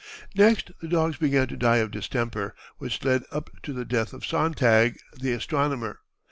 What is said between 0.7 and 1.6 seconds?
the dogs began to